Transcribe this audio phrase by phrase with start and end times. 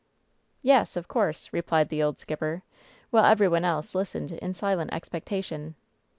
[0.63, 2.63] "Yes, of course," replied the old skipper,
[3.11, 5.75] while every one else listened in silent expectation.